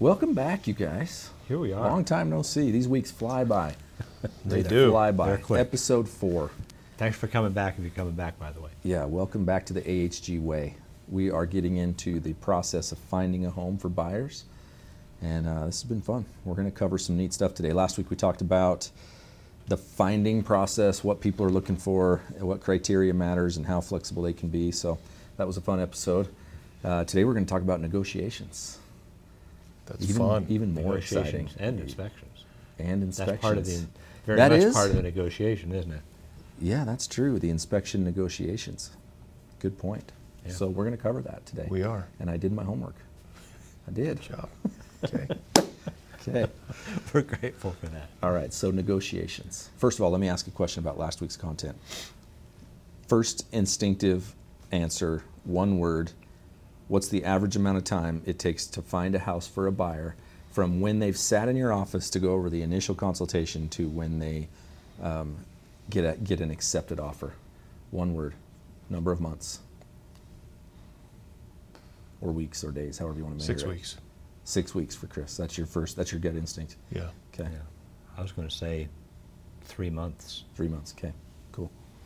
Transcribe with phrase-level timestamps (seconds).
[0.00, 1.30] Welcome back, you guys.
[1.48, 1.80] Here we are.
[1.90, 2.70] Long time no see.
[2.70, 3.74] These weeks fly by.
[4.44, 4.90] They do.
[4.92, 5.26] Fly by.
[5.26, 5.60] They're quick.
[5.60, 6.52] Episode four.
[6.98, 7.74] Thanks for coming back.
[7.76, 8.70] If you're coming back, by the way.
[8.84, 10.76] Yeah, welcome back to the AHG Way.
[11.08, 14.44] We are getting into the process of finding a home for buyers,
[15.20, 16.26] and uh, this has been fun.
[16.44, 17.72] We're going to cover some neat stuff today.
[17.72, 18.88] Last week we talked about
[19.66, 24.32] the finding process, what people are looking for, what criteria matters, and how flexible they
[24.32, 24.70] can be.
[24.70, 24.98] So
[25.38, 26.28] that was a fun episode.
[26.84, 28.78] Uh, today we're going to talk about negotiations.
[29.88, 30.46] That's even, fun.
[30.48, 31.50] Even more Negotiations exciting.
[31.58, 32.44] and inspections.
[32.78, 33.40] And inspections.
[33.40, 33.86] That's part of the
[34.26, 34.74] very That much is?
[34.74, 36.00] part of the negotiation, isn't it?
[36.60, 37.38] Yeah, that's true.
[37.38, 38.90] The inspection negotiations.
[39.58, 40.12] Good point.
[40.46, 40.52] Yeah.
[40.52, 41.66] So we're going to cover that today.
[41.70, 42.08] We are.
[42.20, 42.94] And I did my homework.
[43.88, 44.20] I did.
[44.20, 44.48] Good job.
[45.04, 45.28] Okay.
[46.26, 46.50] Okay.
[47.14, 48.08] We're grateful for that.
[48.22, 48.52] All right.
[48.52, 49.70] So negotiations.
[49.78, 51.76] First of all, let me ask a question about last week's content.
[53.06, 54.34] First instinctive
[54.70, 56.12] answer, one word.
[56.88, 60.16] What's the average amount of time it takes to find a house for a buyer
[60.50, 64.18] from when they've sat in your office to go over the initial consultation to when
[64.18, 64.48] they
[65.02, 65.36] um,
[65.90, 67.34] get a, get an accepted offer?
[67.90, 68.34] One word.
[68.90, 69.60] Number of months.
[72.20, 73.58] Or weeks or days, however you want to measure it.
[73.58, 73.68] Six it.
[73.68, 73.96] weeks.
[74.44, 75.36] Six weeks for Kris.
[75.36, 75.94] That's your first.
[75.94, 76.76] That's your gut instinct.
[76.90, 77.10] Yeah.
[77.34, 77.48] Okay.
[77.52, 77.58] Yeah.
[78.16, 78.88] I was going to say
[79.62, 80.94] three months, Three months.
[80.98, 81.12] Okay.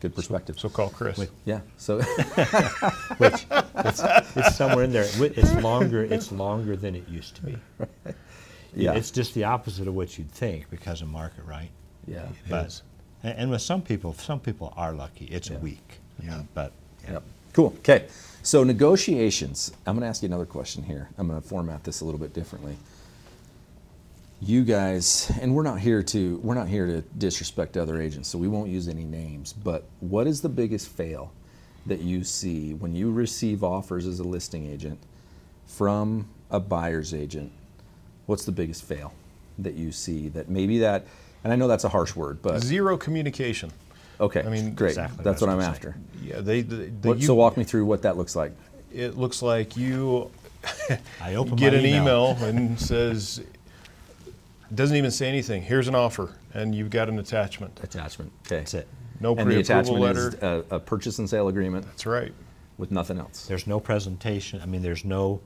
[0.03, 0.09] Cool.
[0.11, 0.59] Good perspective.
[0.59, 1.19] So call Kris.
[1.19, 1.31] Wait.
[1.45, 1.61] yeah.
[1.77, 2.01] So
[3.19, 4.03] which it's,
[4.37, 5.07] it's somewhere in there.
[5.19, 6.03] It's longer.
[6.05, 7.57] It's longer than it used to be.
[8.75, 8.95] yeah.
[8.95, 11.71] It's just the opposite of what you'd think because of market, right?
[12.07, 12.25] yeah.
[12.25, 12.83] It But is.
[13.23, 15.27] and, and with some people, some people are lucky.
[15.27, 15.57] It's Yeah.
[15.57, 16.01] a week.
[16.23, 16.43] Yeah.
[16.55, 16.73] But
[17.09, 17.23] Yep.
[17.53, 17.75] Cool.
[17.79, 18.07] Okay.
[18.43, 19.73] So negotiations.
[19.87, 21.09] I'm going to ask you another question here.
[21.19, 22.77] I'm going to format this a little bit differently.
[24.45, 28.39] You guys, and we're not here to we're not here to disrespect other agents, so
[28.39, 29.53] we won't use any names.
[29.53, 31.33] But what is the biggest fail
[31.87, 34.99] that you see when you receive offers as a listing agent
[35.67, 37.53] from a buyer's agent?
[38.27, 39.15] What's the biggest fail
[39.59, 41.07] that you see that maybe that,
[41.45, 43.71] and I know that's a harsh word, but Zero communication.
[44.21, 44.89] okay, I mean, great.
[44.91, 45.95] exactly, that's that's what what I'm I'm after.
[46.21, 46.41] Yeah.
[46.41, 46.63] They.
[46.63, 48.51] The, the, What, you, so walk me through what that looks like.
[48.93, 50.33] It looks like you
[51.21, 52.37] I open get my an email.
[52.37, 53.41] email and says,
[54.75, 55.63] doesn't even say anything.
[55.63, 57.79] Here's an offer, and you've got an attachment.
[57.83, 58.33] Attachment.
[58.47, 58.57] Okay.
[58.59, 58.89] That's it.
[59.21, 60.29] No And the pre-approval attachment letter.
[60.29, 62.33] is a, a purchase and sale agreement That's right.
[62.79, 63.47] with nothing else.
[63.47, 64.61] There's no presentation.
[64.63, 65.41] I mean, there's no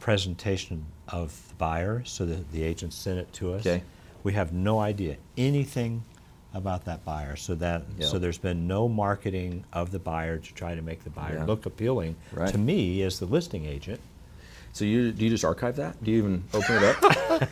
[0.00, 3.66] presentation of the buyer, so that the agent sent it to us.
[3.66, 3.82] Okay.
[4.22, 6.02] We have no idea anything
[6.52, 8.06] about that buyer, so that Yeah.
[8.06, 11.44] so there's been no marketing of the buyer to try to make the buyer Yeah.
[11.44, 12.50] look appealing Right.
[12.50, 14.00] to me as the listing agent.
[14.76, 16.02] So you do you just archive that?
[16.04, 17.48] Do you even open it up?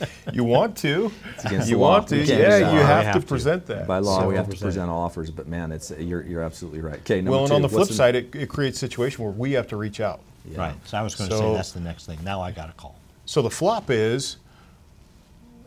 [0.32, 1.10] You want to.
[1.44, 1.90] against you the law.
[1.98, 2.16] want to.
[2.16, 2.58] We Yeah.
[2.72, 3.26] You have, have to to.
[3.26, 3.86] present that.
[3.86, 4.66] By law, So we have to present.
[4.66, 6.98] present all offers, but man, it's you're you're absolutely right.
[7.00, 7.54] Okay, number well, and two.
[7.56, 10.20] on the flip side, it, it creates a situation where we have to reach out.
[10.50, 10.58] Yeah.
[10.58, 10.74] Right.
[10.86, 12.18] So I was going to say that's the next thing.
[12.24, 12.96] Now I got a call.
[13.26, 14.36] So the flop is,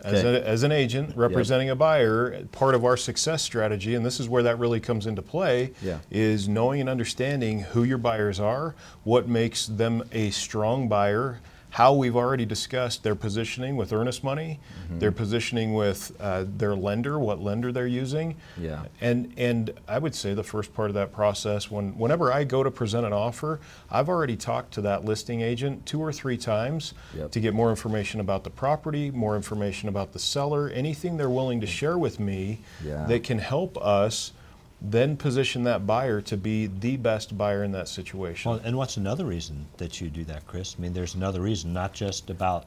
[0.04, 4.20] as, a, as an agent representing a buyer, part of our success strategy, and this
[4.20, 6.00] is where that really comes into play, Yeah.
[6.10, 11.40] is knowing and understanding who your buyers are, what makes them a strong buyer,
[11.72, 15.00] how we've already discussed their positioning with earnest money, Mm-hmm.
[15.00, 18.36] their positioning with uh, their lender, what lender they're using.
[18.58, 18.84] Yeah.
[19.00, 22.62] And and I would say the first part of that process, when whenever I go
[22.62, 26.94] to present an offer, I've already talked to that listing agent two or three times
[27.16, 27.32] Yep.
[27.32, 31.62] to get more information about the property, more information about the seller, anything they're willing
[31.62, 33.06] to share with me Yeah.
[33.06, 34.34] that can help us
[34.82, 38.50] then position that buyer to be the best buyer in that situation.
[38.52, 40.76] Well, and what's another reason that you do that, Kris?
[40.78, 42.66] I mean, there's another reason, not just about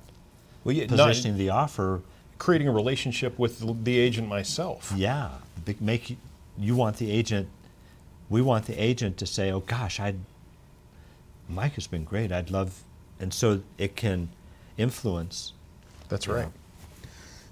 [0.62, 2.02] Well, yeah, not- positioning the offer.
[2.38, 4.92] creating a relationship with the- the agent myself.
[4.96, 5.30] Yeah,
[5.80, 6.16] make you,
[6.58, 7.48] you want the agent.
[8.28, 10.14] We want the agent to say, "Oh gosh, I,
[11.48, 12.32] Mike has been great.
[12.32, 12.82] I'd love,"
[13.20, 14.30] and so it can
[14.76, 15.52] influence.
[16.08, 16.48] That's right.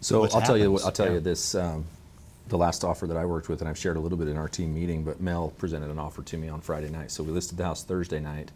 [0.01, 0.79] So I'll tell you.
[0.81, 1.13] I'll tell yeah.
[1.15, 1.55] you this.
[1.55, 1.85] Um,
[2.49, 4.49] the last offer that I worked with, and I've shared a little bit in our
[4.49, 7.11] team meeting, but Mel presented an offer to me on Friday night.
[7.11, 8.51] So we listed the house Thursday night.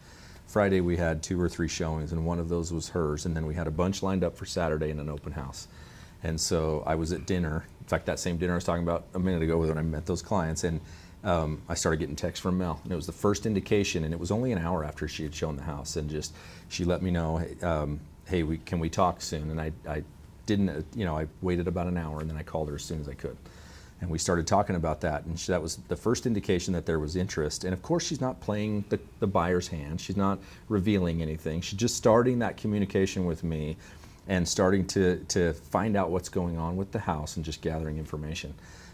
[0.46, 3.46] Friday we had two or three showings, and one of those was hers, and then
[3.46, 5.68] we had a bunch lined up for Saturday in an open house.
[6.22, 7.66] And so I was at dinner.
[7.80, 10.06] In fact, that same dinner I was talking about a minute ago when I met
[10.06, 10.80] those clients, and
[11.24, 14.20] um, I started getting texts from Mel, and it was the first indication, and it
[14.20, 16.34] was only an hour after she had shown the house, and just
[16.68, 19.50] she let me know, hey, um, hey we, can we talk soon?
[19.50, 20.04] And I, I
[20.46, 23.00] didn't, you know, I waited about an hour, and then I called her as soon
[23.00, 23.36] as I could.
[24.00, 26.98] And we started talking about that, and she, that was the first indication that there
[26.98, 27.64] was interest.
[27.64, 30.00] And of course, she's not playing the, the buyer's hand.
[30.00, 30.38] She's not
[30.68, 31.62] revealing anything.
[31.62, 33.76] She's just starting that communication with me
[34.28, 37.96] and starting to, to find out what's going on with the house and just gathering
[37.96, 38.52] information.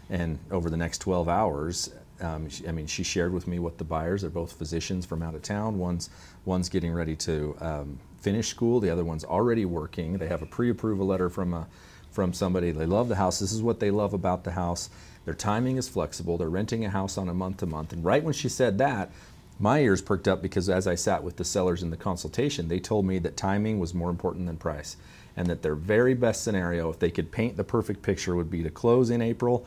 [0.09, 3.77] And over the next 12 hours, um, she, I mean, she shared with me what
[3.77, 5.79] the buyers are both physicians from out of town.
[5.79, 6.09] One's,
[6.45, 10.17] one's getting ready to um, finished school, the other one's already working.
[10.17, 11.67] They have a pre-approval letter from a
[12.13, 12.71] from somebody.
[12.71, 13.39] They love the house.
[13.39, 14.89] This is what they love about the house.
[15.25, 16.37] Their timing is flexible.
[16.37, 17.91] They're renting a house on a month to month.
[17.93, 19.11] And right when she said that,
[19.59, 22.79] my ears perked up because as I sat with the sellers in the consultation, they
[22.79, 24.97] told me that timing was more important than price
[25.35, 28.63] and that their very best scenario, if they could paint the perfect picture, would be
[28.63, 29.65] to close in April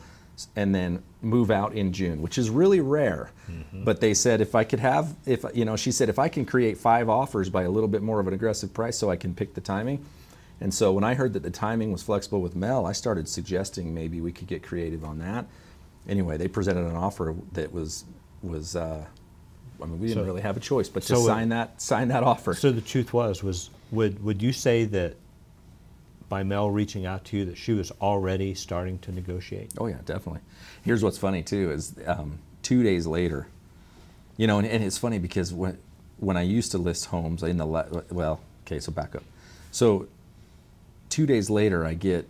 [0.55, 3.31] and then move out in June, which is really rare.
[3.49, 3.83] Mm-hmm.
[3.83, 6.45] But they said if I could have, if you know, she said if I can
[6.45, 9.33] create five offers by a little bit more of an aggressive price, so I can
[9.33, 10.05] pick the timing.
[10.59, 13.93] And so when I heard that the timing was flexible with Mel, I started suggesting
[13.93, 15.45] maybe we could get creative on that.
[16.09, 18.05] Anyway, they presented an offer that was
[18.41, 18.75] was.
[18.75, 19.05] Uh,
[19.81, 21.79] I mean, we didn't So- really have a choice but to so it- sign that
[21.81, 22.53] sign that offer.
[22.55, 25.15] So the truth was, was would would you say that
[26.29, 29.71] by Mel reaching out to you that she was already starting to negotiate?
[29.77, 30.41] Oh yeah, definitely.
[30.83, 33.47] Here's what's funny too is um, two days later,
[34.37, 35.77] you know, and, and it's funny because when
[36.19, 39.23] when I used to list homes in the le- well, okay, so back up.
[39.71, 40.07] So
[41.17, 42.29] two days later, I get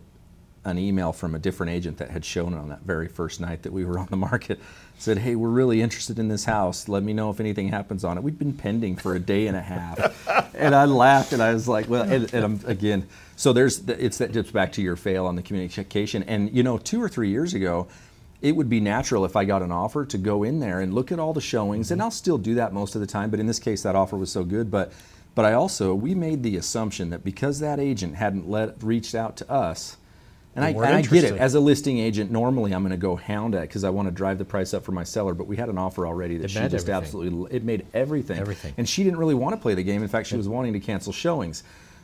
[0.64, 3.64] an email from a different agent that had shown it on that very first night
[3.64, 4.62] that we were on the market.
[4.98, 6.88] Said, "Hey, we're really interested in this house.
[6.88, 9.58] Let me know if anything happens on it." We'd been pending for a day and
[9.58, 13.10] a half, and I laughed and I was like, "Well," and, and I'm again.
[13.36, 16.24] So there's the- it's that dips back to your fail on the communication.
[16.24, 17.90] And you know, two or three years ago,
[18.42, 21.12] it would be natural if I got an offer to go in there and look
[21.12, 22.06] at all the showings, and mm-hmm.
[22.06, 23.32] I'll still do that most of the time.
[23.32, 24.72] But in this case, that offer was so good.
[24.72, 24.94] But
[25.38, 29.38] but I also we made the assumption that because that agent hadn't let reached out
[29.38, 29.98] to us,
[30.56, 32.32] and I, and I get it as a listing agent.
[32.32, 34.84] Normally, I'm going to go hound at because I want to drive the price up
[34.84, 35.36] for my seller.
[35.36, 36.96] But we had an offer already that It she just everything.
[36.96, 38.40] absolutely it made everything.
[38.40, 38.74] Everything.
[38.80, 40.02] And she didn't really want to play the game.
[40.02, 41.62] In fact, she was wanting to cancel showings.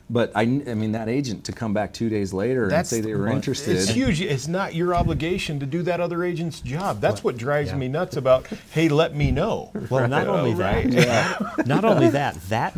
[0.08, 3.14] But I, I mean, that agent to come back two days later and say they
[3.14, 3.74] were well, interested.
[3.74, 4.20] It's huge.
[4.20, 7.00] It's not your obligation to do that other agent's job.
[7.00, 7.78] That's what drives yeah.
[7.78, 8.46] me nuts about.
[8.70, 9.72] Hey, let me know.
[9.90, 11.56] Well, not oh, only Oh, that, right.
[11.56, 12.76] not, not only that, that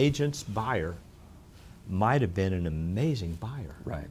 [0.00, 0.94] agent's buyer
[1.88, 3.74] might have been an amazing buyer.
[3.84, 4.08] Right.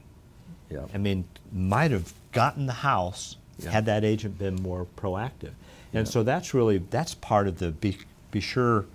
[0.70, 0.86] Yeah.
[0.94, 3.72] I mean, might have gotten the house Yeah.
[3.72, 5.54] had that agent been more proactive.
[5.94, 6.12] And Yeah.
[6.12, 7.98] so that's really that's part of the be,
[8.32, 8.86] be sure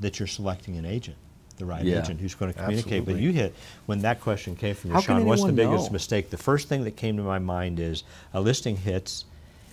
[0.00, 1.16] that you're selecting an agent,
[1.58, 2.00] the right Yeah.
[2.00, 3.04] agent who's going to communicate.
[3.04, 3.54] But you hit
[3.86, 5.24] when that question came from you, How Shawn.
[5.24, 5.92] What's the biggest know?
[5.92, 6.30] mistake?
[6.30, 8.02] The first thing that came to my mind is
[8.32, 9.24] a listing hits,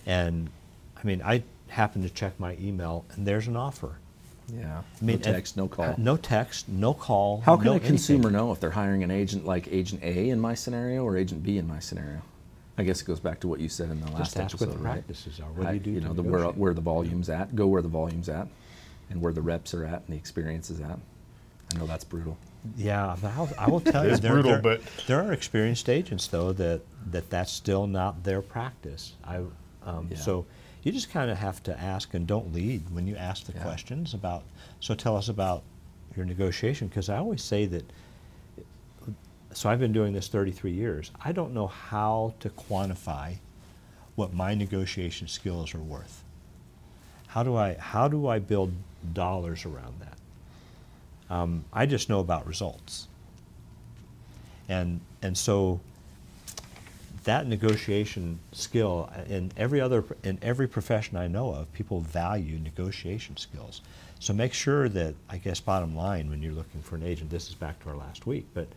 [0.06, 0.48] and
[0.96, 3.96] I mean, I happened to check my email, and there's an offer.
[4.52, 4.82] Yeah.
[5.00, 5.94] I mean, no and- text, no call.
[5.98, 7.40] No text, no call.
[7.42, 7.88] How can no a anything.
[7.88, 11.42] consumer know if they're hiring an agent like Agent A in my scenario or Agent
[11.42, 12.22] B in my scenario?
[12.78, 14.62] I guess it goes back to what you said in the last Just ask what
[14.62, 14.92] episode, the right?
[14.94, 15.52] practices are.
[15.52, 17.54] What do you do to know, the, where, where the volume's at.
[17.54, 18.48] Go where the volume's at,
[19.10, 20.98] and where the reps are at, and the experience is at.
[21.74, 22.36] I know that's brutal.
[22.76, 26.26] Yeah, I'll, I will tell you, It's there, brutal, there, but- there are experienced agents
[26.28, 26.80] though that,
[27.10, 29.14] that that's still not their practice.
[29.24, 29.40] I,
[29.84, 30.16] um, Yeah.
[30.16, 30.46] So
[30.82, 33.62] you just kind of have to ask and don't lead when you ask the Yeah.
[33.62, 34.42] questions about.
[34.80, 35.62] So tell us about
[36.16, 37.84] your negotiation because I always say that.
[39.52, 41.10] So I've been doing this 33 years.
[41.22, 43.36] I don't know how to quantify
[44.16, 46.24] what my negotiation skills are worth.
[47.28, 48.72] How do I how do I build
[49.12, 50.18] dollars around that?
[51.34, 53.08] Um, I just know about results.
[54.68, 55.80] And, and so
[57.24, 62.58] that negotiation skill uh, in every other in every profession I know of, people value
[62.58, 63.80] negotiation skills.
[64.18, 67.48] So make sure that I guess bottom line when you're looking for an agent, this
[67.48, 68.68] is back to our last week, but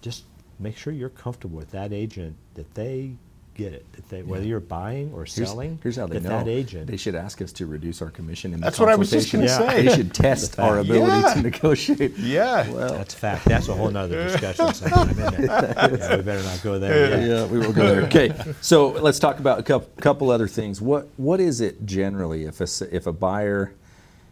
[0.00, 0.24] just
[0.58, 3.12] make sure you're comfortable with that agent that they
[3.54, 3.84] get it.
[3.92, 4.50] That they, whether Yeah.
[4.50, 6.38] you're buying or selling, here's how they that know.
[6.38, 8.94] that agent They should ask us to reduce our commission in the That's what I
[8.96, 9.82] was just gonna say.
[9.84, 10.88] They should test our fact.
[10.88, 11.34] ability Yeah.
[11.34, 12.12] to negotiate.
[12.18, 12.70] Yeah.
[12.70, 13.44] Well, That's a fact.
[13.46, 14.72] That's a whole other discussion.
[14.72, 15.16] So I'm in.
[15.44, 17.18] Yeah, we better not go there.
[17.20, 17.28] yet.
[17.28, 18.02] yeah, we will go there.
[18.04, 20.80] Okay, so let's talk about a couple, couple other things.
[20.80, 23.72] What what is it generally if a s- if a buyer,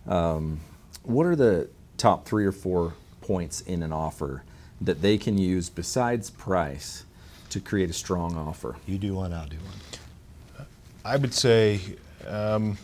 [0.07, 0.61] um,
[1.03, 4.43] what are the top three or four points in an offer
[4.81, 7.05] that they can use besides price
[7.51, 8.77] to create a strong offer?
[8.87, 10.67] You do one, I'll do one.
[11.05, 11.81] I would say
[12.27, 12.77] um,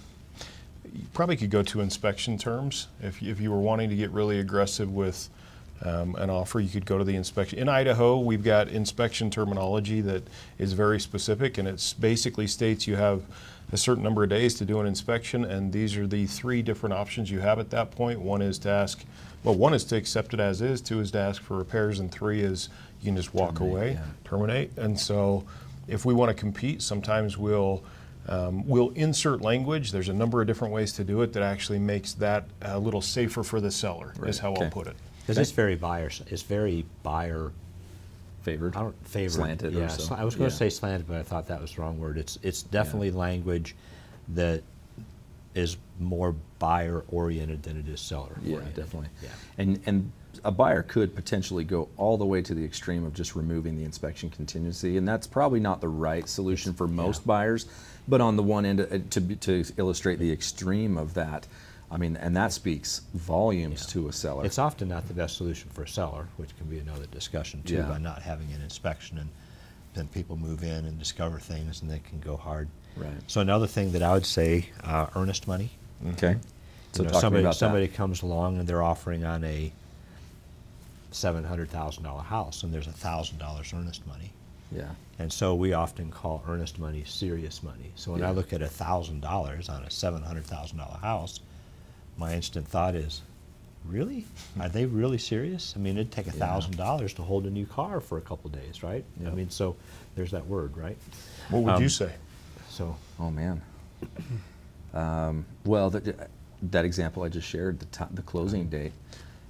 [0.93, 2.89] you probably could go to inspection terms.
[3.03, 5.29] If, if you were wanting to get really aggressive with
[5.85, 7.59] um, an offer, you could go to the inspection.
[7.59, 10.23] In Idaho, we've got inspection terminology that
[10.59, 13.23] is very specific, and it basically states you have
[13.73, 16.95] a certain number of days to do an inspection, and these are the three different
[16.95, 18.21] options you have at that point.
[18.21, 19.05] One is to ask,
[19.43, 22.11] well, one is to accept it as is, two is to ask for repairs, and
[22.11, 22.69] three is
[23.01, 24.05] you can just walk Terminate, away yeah.
[24.25, 24.79] terminate.
[24.79, 25.45] And so,
[25.87, 27.85] if we want to compete, sometimes we'll
[28.27, 29.93] um, we'll insert language.
[29.93, 33.03] There's a number of different ways to do it that actually makes that a little
[33.03, 34.15] safer for the seller.
[34.17, 34.65] Right, Is how okay.
[34.65, 34.97] I'll put it.
[35.27, 37.53] Because it's very buyer, it's very buyer,
[38.43, 39.31] Favored, I don't favored.
[39.33, 40.15] slanted, yeah, or so.
[40.15, 40.59] I was going to Yeah.
[40.59, 42.19] say slanted, but I thought that was the wrong word.
[42.19, 43.75] It's it's definitely language
[44.35, 44.63] that
[45.55, 49.09] is more buyer oriented than it is seller Yeah, definitely.
[49.23, 49.29] Yeah.
[49.57, 50.13] And, and
[50.43, 53.85] a buyer could potentially go all the way to the extreme of just removing the
[53.85, 57.27] inspection contingency, and that's probably not the right solution for most yeah.
[57.29, 57.67] buyers.
[58.09, 61.47] But on the one end, uh, to, to illustrate the extreme of that,
[61.95, 63.93] I mean, and that speaks volumes Yeah.
[63.93, 64.45] to a seller.
[64.45, 67.77] It's often not the best solution for a seller, which can be another discussion too,
[67.77, 67.83] Yeah.
[67.89, 69.31] by not having an inspection and
[69.95, 72.69] then people move in and discover things and they can go hard.
[72.97, 73.13] Right.
[73.29, 75.71] So another thing that I would say, uh, earnest money.
[76.15, 76.37] Okay.
[76.93, 77.97] So You know, talk to me somebody, somebody that.
[77.97, 79.73] comes along and they're offering on a
[81.13, 84.33] seven hundred thousand dollar house and there's a thousand dollars earnest money.
[84.73, 84.91] Yeah.
[85.21, 87.93] And so we often call earnest money serious money.
[87.95, 88.31] So when Yeah.
[88.31, 91.39] I look at a thousand dollars on a seven hundred thousand dollar house,
[92.17, 93.23] my instant thought is,
[93.85, 94.25] really?
[94.59, 95.75] Are they really serious?
[95.77, 96.39] I mean, it'd take a Yeah.
[96.47, 99.05] thousand dollars to hold a new car for a couple days, right?
[99.27, 99.77] I mean, so
[100.15, 100.97] there's that word, right?
[101.51, 102.13] What would you Um, say?
[102.69, 103.61] So Oh man.
[104.93, 106.31] Um, well, that,
[106.71, 108.93] that example I just shared, the, ti the closing date,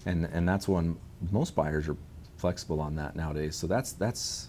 [0.07, 0.97] and and that's one
[1.31, 1.97] most buyers are
[2.39, 3.55] flexible on that nowadays.
[3.57, 4.49] So that's that's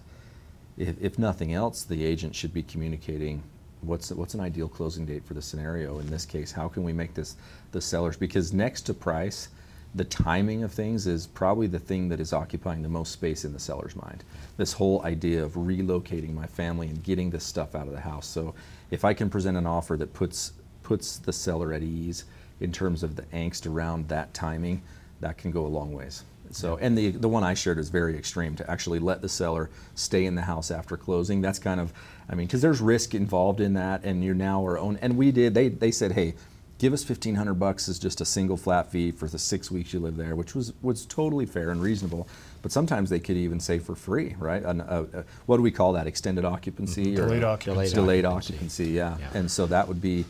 [0.77, 3.43] if, if nothing else, the agent should be communicating
[3.85, 5.99] what's what's an ideal closing date for the scenario.
[5.99, 7.35] In this case, how can we make this
[7.71, 9.49] the sellers because next to price,
[9.95, 13.53] the timing of things is probably the thing that is occupying the most space in
[13.53, 14.23] the seller's mind.
[14.57, 18.27] This whole idea of relocating my family and getting this stuff out of the house.
[18.27, 18.53] So
[18.91, 22.25] if I can present an offer that puts puts the seller at ease
[22.59, 24.83] in terms of the angst around that timing,
[25.21, 26.23] that can go a long ways.
[26.51, 29.69] So, and the the one I shared is very extreme to actually let the seller
[29.95, 31.41] stay in the house after closing.
[31.41, 31.91] That's kind of,
[32.29, 34.97] I mean, because there's risk involved in that, and you're now our own.
[35.01, 35.53] And we did.
[35.53, 36.35] They they said, hey,
[36.77, 39.91] give us fifteen hundred bucks as just a single flat fee for the six weeks
[39.91, 42.27] you live there, which was was totally fair and reasonable.
[42.61, 44.63] But sometimes they could even say for free, right?
[44.63, 46.07] An, uh, uh, what do we call that?
[46.07, 47.95] Extended occupancy or Delayed occupancy.
[47.95, 48.53] Delayed occupancy.
[48.53, 49.17] occupancy, yeah.
[49.19, 49.39] Yeah.
[49.39, 50.25] And so that would be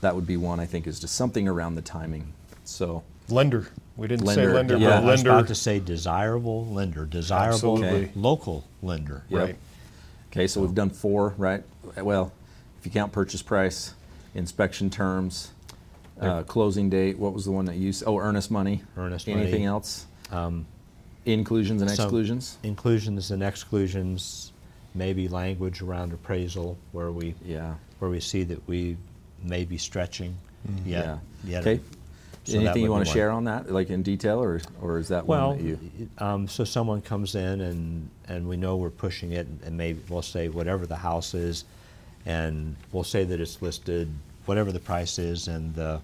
[0.00, 2.32] that would be one I think is just something around the timing.
[2.64, 3.04] So.
[3.30, 3.68] Lender.
[3.96, 4.88] We didn't say Lender, lender, yeah.
[5.00, 8.10] but I was about to say desirable lender, desirable Absolutely.
[8.14, 9.24] local lender.
[9.28, 9.40] Yep.
[9.40, 9.56] Right.
[10.32, 11.62] Okay, so we've done four, right?
[11.96, 12.32] Well,
[12.78, 13.94] if you count purchase price,
[14.34, 15.50] inspection terms,
[16.20, 18.82] uh, closing date, what was the one that you, s- oh, earnest money?
[18.96, 19.48] Earnest Anything money.
[19.50, 20.06] Anything else?
[20.30, 20.66] Um,
[21.26, 22.56] Inclusions and So- exclusions?
[22.62, 24.52] inclusions and exclusions,
[24.94, 28.96] maybe language around appraisal where we Yeah, where we see that we
[29.42, 30.36] may be stretching.
[30.86, 31.18] Yet, yeah.
[31.44, 31.80] yet- Okay.
[32.50, 35.24] So Anything you want to share on that, like in detail, or, or is that
[35.26, 36.08] Well, one that you?
[36.18, 40.22] um, so someone comes in and, and we know we're pushing it, and maybe we'll
[40.22, 41.64] say whatever the house is,
[42.26, 44.08] and we'll say that it's listed
[44.46, 46.00] whatever the price is, and the,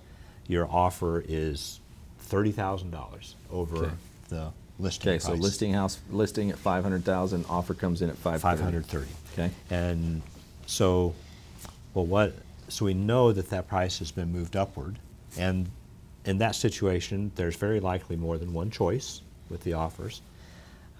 [0.46, 1.80] your offer is
[2.20, 3.94] thirty thousand dollars over Okay.
[4.28, 5.26] the listing Okay, price.
[5.26, 8.86] so listing house, listing at five hundred thousand, offer comes in at five Five hundred
[8.86, 9.10] thirty.
[9.32, 10.22] Okay, And
[10.66, 11.14] so,
[11.94, 12.34] well, what,
[12.68, 14.96] so we know that that price has been moved upward.
[15.38, 15.68] And
[16.26, 20.20] in that situation, there's very likely more than one choice with the offers.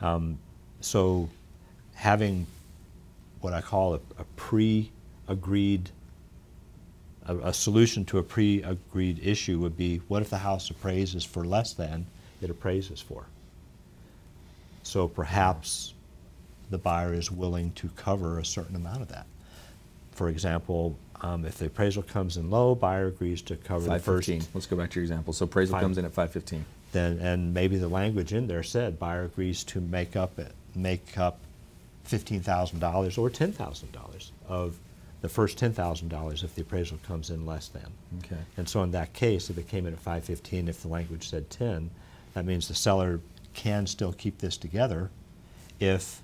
[0.01, 0.39] Um,
[0.81, 1.29] so
[1.95, 2.47] having
[3.41, 5.91] what I call a, a pre-agreed,
[7.27, 11.45] a, a solution to a pre-agreed issue would be, what if the house appraises for
[11.45, 12.07] less than
[12.41, 13.27] it appraises for?
[14.85, 15.95] So perhaps
[16.71, 19.27] the buyer is willing to cover a certain amount of that.
[20.13, 24.03] For example, um, if the appraisal comes in low, buyer agrees to cover the five
[24.03, 24.27] first.
[24.29, 24.47] fifteen.
[24.55, 25.33] Let's go back to your example.
[25.33, 26.65] So appraisal Five- comes in at five fifteen.
[26.93, 30.39] Then, and maybe the language in there said buyer agrees to make up
[30.75, 31.39] make up
[32.05, 34.79] fifteen thousand dollars or ten thousand dollars of
[35.23, 37.91] the first ten thousand dollars if the appraisal comes in less than.
[38.19, 38.41] Okay.
[38.57, 41.29] And so in that case, if it came in at five fifteen, if the language
[41.29, 41.91] said ten,
[42.35, 43.21] that means the seller
[43.55, 45.11] can still keep this together
[45.81, 46.23] if,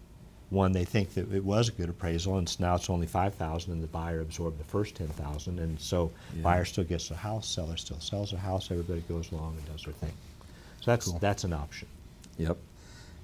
[0.52, 3.72] one, they think that it was a good appraisal and now it's only five thousand
[3.72, 6.42] and the buyer absorbed the first ten thousand, and so Yeah.
[6.42, 9.84] buyer still gets the house, seller still sells their house, everybody goes along and does
[9.84, 10.12] their thing.
[10.80, 11.18] So that's, Cool.
[11.20, 11.88] that's an option.
[12.38, 12.56] Yep.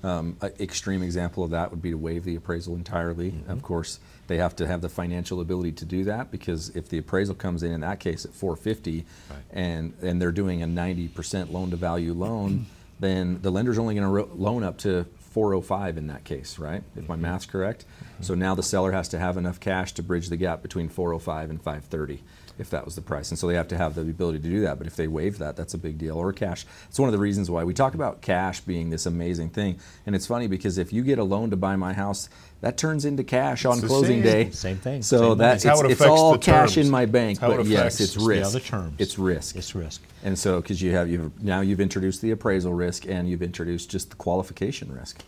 [0.04, 3.32] Um, an extreme example of that would be to waive the appraisal entirely.
[3.32, 3.50] Mm-hmm.
[3.50, 6.98] Of course, they have to have the financial ability to do that because if the
[6.98, 9.38] appraisal comes in in that case at 450 Right.
[9.52, 12.66] and and they're doing a 90% loan to value loan,
[13.00, 15.04] then the lender's only going to ro- loan up to
[15.38, 16.82] 405 in that case, right?
[16.96, 17.12] If Mm-hmm.
[17.12, 17.84] my math's correct.
[18.20, 21.50] So now the seller has to have enough cash to bridge the gap between 405
[21.50, 22.24] and 530
[22.58, 23.30] if that was the price.
[23.30, 24.78] And so they have to have the ability to do that.
[24.78, 26.16] But if they waive that, that's a big deal.
[26.16, 26.66] Or cash.
[26.88, 29.78] It's one of the reasons why we talk about cash being this amazing thing.
[30.06, 32.28] And it's funny because if you get a loan to buy my house,
[32.60, 34.50] that turns into cash on closing same- day.
[34.50, 36.86] Same thing, So same that It's it it's all cash terms.
[36.86, 38.46] in my bank, It's it but yes, affects it's the risk.
[38.48, 38.94] other terms.
[38.98, 39.54] It's risk.
[39.56, 40.02] It's risk.
[40.24, 43.88] And so, because you have you've now you've introduced the appraisal risk and you've introduced
[43.88, 45.22] just the qualification risk,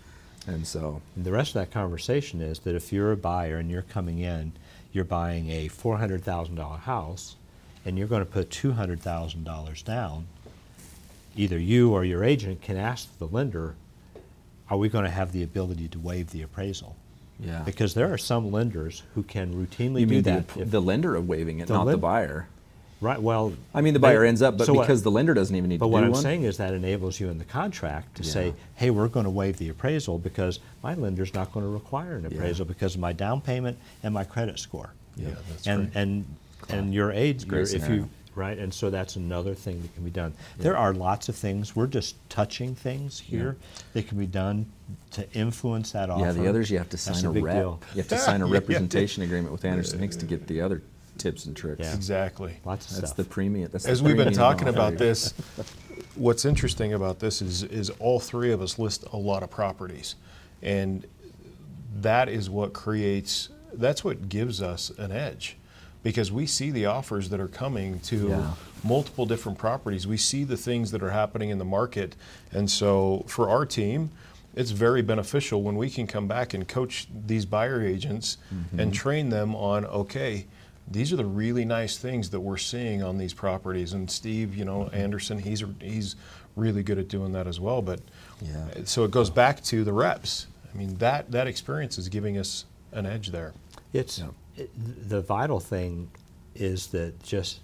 [0.48, 3.70] and so And the rest of that conversation is that if you're a buyer and
[3.70, 4.50] you're coming in,
[4.92, 7.36] you're buying a $400,000 house,
[7.84, 10.26] and you're going to put $200,000 down,
[11.36, 13.74] either you or your agent can ask the lender,
[14.68, 16.96] are we going to have the ability to waive the appraisal?
[17.38, 17.62] Yeah.
[17.64, 20.44] Because there are some lenders who can routinely You do mean that.
[20.56, 22.48] if- the lender of waiving it, The not the buyer?
[23.00, 23.52] Right, well.
[23.74, 25.68] I mean, the they- buyer ends up, but so what- because the lender doesn't even
[25.68, 26.02] need to do one.
[26.02, 28.30] But what I'm saying is that enables you in the contract to Yeah.
[28.30, 32.16] say, hey, we're going to waive the appraisal because my lender's not going to require
[32.16, 32.36] an Yeah.
[32.36, 34.90] appraisal because of my down payment and my credit score.
[35.16, 36.02] Yeah, that's and, great.
[36.02, 36.24] And,
[36.68, 40.10] and your aid, your, if you, right, and so that's another thing that can be
[40.10, 40.32] done.
[40.58, 43.56] There are lots of things, we're just touching things here
[43.92, 44.66] that can be done
[45.12, 46.24] to influence that offer.
[46.26, 47.54] yeah, the others you have to That's sign a, rep.
[47.54, 47.80] deal.
[47.94, 50.82] You have to sign a representation agreement with Anderson Hicks to get the other
[51.20, 51.80] tips and tricks.
[51.80, 51.94] Yeah.
[51.94, 52.56] Exactly.
[52.64, 53.16] Lots of That's stuff.
[53.16, 53.68] the premium.
[53.70, 54.76] That's the As we've been talking offer.
[54.76, 55.32] about this,
[56.16, 60.16] what's interesting about this is, is all three of us list a lot of properties.
[60.62, 61.06] And
[62.00, 65.56] that is what creates, that's what gives us an edge.
[66.02, 68.52] Because we see the offers that are coming to Yeah.
[68.82, 70.06] multiple different properties.
[70.06, 72.16] We see the things that are happening in the market.
[72.52, 74.10] And so for our team,
[74.56, 78.80] it's very beneficial when we can come back and coach these buyer agents Mm-hmm.
[78.80, 80.46] and train them on, okay,
[80.88, 83.92] these are the really nice things that we're seeing on these properties.
[83.92, 84.96] And Steve, you know, mm-hmm.
[84.96, 86.16] Anderson, he's he's
[86.56, 87.82] really good at doing that as well.
[87.82, 88.00] But
[88.40, 88.68] Yeah.
[88.84, 90.46] so it goes back to the reps.
[90.72, 93.52] I mean, that that experience is giving us an edge there.
[93.92, 94.28] It's Yeah.
[94.56, 94.70] it,
[95.08, 96.10] the vital thing
[96.54, 97.60] is that just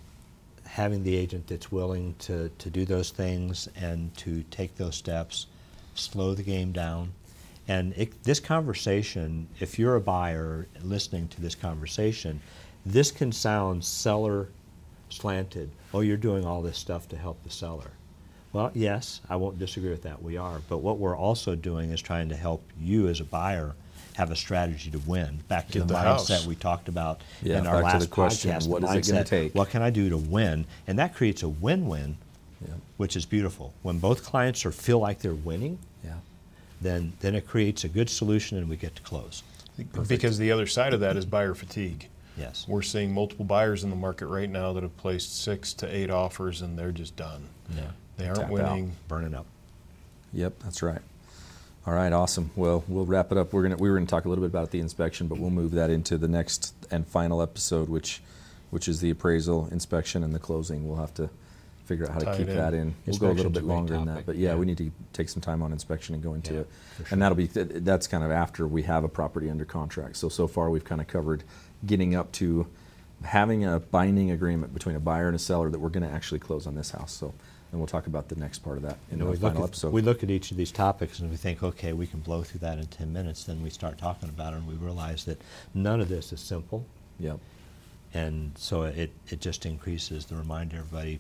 [0.67, 5.47] having the agent that's willing to, to do those things and to take those steps,
[5.95, 7.13] slow the game down.
[7.69, 12.41] And it, this conversation, if you're a buyer listening to this conversation,
[12.87, 14.49] this can sound seller
[15.11, 15.71] slanted.
[15.93, 17.91] Oh, you're doing all this stuff to help the seller.
[18.53, 20.23] Well, yes, I won't disagree with that.
[20.23, 20.61] We are.
[20.69, 23.75] But what we're also doing is trying to help you as a buyer
[24.15, 25.41] have a strategy to win.
[25.49, 26.47] Back to Get the, the mindset house.
[26.47, 28.63] we talked about Yeah, in our last the question, podcast.
[28.65, 29.55] the what is it gonna take?
[29.55, 30.65] What can I do to win?
[30.87, 32.17] And that creates a win-win,
[32.67, 32.75] Yeah.
[32.97, 33.75] which is beautiful.
[33.83, 36.15] When both clients are feel like they're winning, Yeah.
[36.81, 39.43] then then it creates a good solution and we get to close.
[40.09, 42.09] Because the other side of that is buyer fatigue.
[42.37, 42.67] Yes.
[42.69, 46.11] We're seeing multiple buyers in the market right now that have placed six to eight
[46.11, 47.49] offers and they're just done.
[47.75, 47.91] Yeah.
[48.19, 48.53] They aren't Tap out.
[48.53, 48.93] winning.
[49.09, 49.47] Burning up.
[50.33, 51.01] Yep, that's right.
[51.87, 52.51] All right, awesome.
[52.57, 53.53] Well, we'll wrap it up.
[53.53, 55.71] We're gonna we were gonna talk a little bit about the inspection, but we'll move
[55.73, 58.21] that into the next and final episode, which
[58.71, 60.89] which is the appraisal, inspection, and the closing.
[60.89, 61.31] We'll have to
[61.87, 62.57] figure out how to keep in.
[62.57, 62.95] that in.
[63.07, 64.57] We'll go a little bit longer than that, but yeah, yeah.
[64.57, 66.69] we need to take some time on inspection and go into Yeah, it.
[66.99, 67.07] sure.
[67.11, 70.17] And that'll be th- that's kind of after we have a property under contract.
[70.17, 71.45] So so far we've kind of covered
[71.87, 72.67] getting up to
[73.25, 76.39] having a binding agreement between a buyer and a seller that we're going to actually
[76.41, 77.13] close on this house.
[77.13, 77.33] So.
[77.73, 79.53] And we'll talk about the next part of that in You know, the we look,
[79.53, 79.93] final at, episode.
[79.93, 82.61] we look at each of these topics and we think, okay, we can blow through
[82.61, 83.43] that in 10 minutes.
[83.43, 85.41] Then we start talking about it and we realize that
[85.75, 86.87] none of this is simple.
[87.19, 87.41] Yep.
[88.15, 91.19] And so it, it just increases the reminder everybody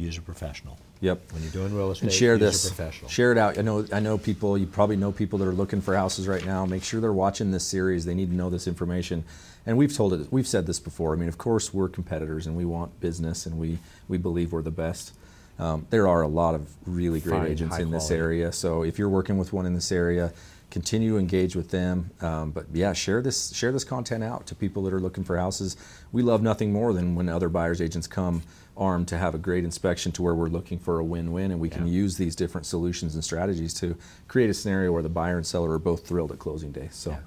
[0.00, 0.78] use a professional.
[1.00, 1.32] Yep.
[1.32, 2.66] When you're doing real estate, And share use this.
[2.66, 3.10] a professional.
[3.10, 3.58] Share it out.
[3.58, 3.86] I know.
[3.92, 4.58] I know people.
[4.58, 6.66] You probably know people that are looking for houses right now.
[6.66, 8.04] Make sure they're watching this series.
[8.04, 9.24] They need to know this information.
[9.66, 10.30] And we've told it.
[10.30, 11.12] We've said this before.
[11.14, 14.62] I mean, of course, we're competitors and we want business and we we believe we're
[14.62, 15.12] the best.
[15.58, 18.16] Um, there are a lot of really great Fine, agents in this quality.
[18.22, 18.52] area.
[18.52, 20.32] So if you're working with one in this area,
[20.70, 22.10] continue to engage with them.
[22.20, 25.36] Um, but yeah, share this share this content out to people that are looking for
[25.36, 25.76] houses.
[26.12, 28.42] We love nothing more than when other buyers agents come
[28.76, 31.68] armed to have a great inspection to where we're looking for a win-win, and we
[31.68, 33.94] can use these different solutions and strategies to
[34.26, 36.88] create a scenario where the buyer and seller are both thrilled at closing day.
[36.90, 37.18] So, Yeah.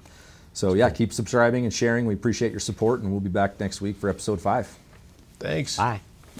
[0.52, 2.06] so yeah, keep subscribing and sharing.
[2.06, 4.76] We appreciate your support, and we'll be back next week for episode five.
[5.38, 5.76] Thanks.
[5.76, 6.00] Bye.